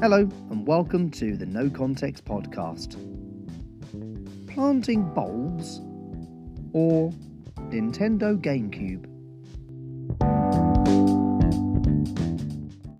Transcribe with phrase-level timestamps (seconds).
[0.00, 2.96] Hello, and welcome to the No Context Podcast.
[4.52, 5.80] Planting bulbs
[6.72, 7.12] or
[7.70, 9.13] Nintendo GameCube?